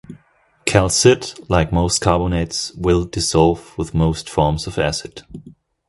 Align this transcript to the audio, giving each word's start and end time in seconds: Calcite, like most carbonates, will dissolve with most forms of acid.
Calcite, 0.65 1.39
like 1.47 1.71
most 1.71 2.01
carbonates, 2.01 2.73
will 2.73 3.05
dissolve 3.05 3.77
with 3.77 3.93
most 3.93 4.31
forms 4.31 4.65
of 4.65 4.79
acid. 4.79 5.21